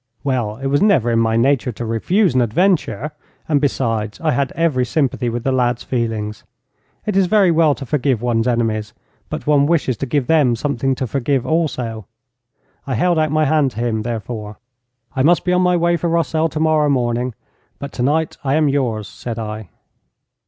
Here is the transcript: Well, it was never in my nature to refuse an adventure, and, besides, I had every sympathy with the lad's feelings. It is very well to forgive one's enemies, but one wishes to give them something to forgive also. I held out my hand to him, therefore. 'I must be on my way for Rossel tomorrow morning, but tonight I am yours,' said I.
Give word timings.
Well, 0.23 0.57
it 0.57 0.65
was 0.65 0.81
never 0.81 1.11
in 1.11 1.19
my 1.19 1.35
nature 1.37 1.71
to 1.73 1.85
refuse 1.85 2.33
an 2.33 2.41
adventure, 2.41 3.11
and, 3.47 3.61
besides, 3.61 4.19
I 4.19 4.31
had 4.31 4.51
every 4.53 4.83
sympathy 4.83 5.29
with 5.29 5.43
the 5.43 5.51
lad's 5.51 5.83
feelings. 5.83 6.43
It 7.05 7.15
is 7.15 7.27
very 7.27 7.51
well 7.51 7.75
to 7.75 7.85
forgive 7.85 8.19
one's 8.19 8.47
enemies, 8.47 8.95
but 9.29 9.45
one 9.45 9.67
wishes 9.67 9.97
to 9.97 10.07
give 10.07 10.25
them 10.25 10.55
something 10.55 10.95
to 10.95 11.05
forgive 11.05 11.45
also. 11.45 12.07
I 12.87 12.95
held 12.95 13.19
out 13.19 13.31
my 13.31 13.45
hand 13.45 13.69
to 13.73 13.81
him, 13.81 14.01
therefore. 14.01 14.57
'I 15.15 15.21
must 15.21 15.45
be 15.45 15.53
on 15.53 15.61
my 15.61 15.77
way 15.77 15.97
for 15.97 16.09
Rossel 16.09 16.49
tomorrow 16.49 16.89
morning, 16.89 17.35
but 17.77 17.91
tonight 17.91 18.37
I 18.43 18.55
am 18.55 18.67
yours,' 18.69 19.07
said 19.07 19.37
I. 19.37 19.69